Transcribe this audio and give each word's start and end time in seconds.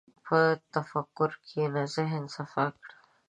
په 0.25 0.39
تفکر 0.73 1.29
کښېنه، 1.41 1.83
ذهن 1.95 2.23
صفا 2.35 2.65
کړه. 2.79 2.95